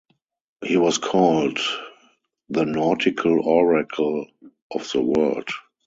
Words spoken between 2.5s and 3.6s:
Nautical